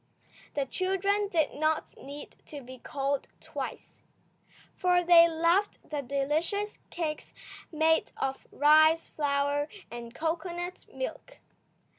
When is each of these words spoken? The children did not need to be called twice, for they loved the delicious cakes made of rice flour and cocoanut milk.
The 0.55 0.65
children 0.65 1.27
did 1.27 1.53
not 1.53 1.95
need 1.95 2.35
to 2.47 2.61
be 2.61 2.79
called 2.79 3.27
twice, 3.39 4.01
for 4.75 5.03
they 5.03 5.27
loved 5.29 5.77
the 5.87 6.01
delicious 6.01 6.79
cakes 6.89 7.35
made 7.71 8.11
of 8.17 8.47
rice 8.51 9.05
flour 9.09 9.67
and 9.91 10.11
cocoanut 10.15 10.87
milk. 10.91 11.37